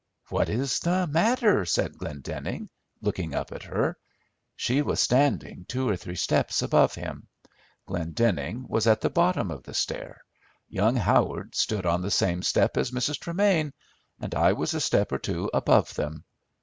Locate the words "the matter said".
0.79-1.99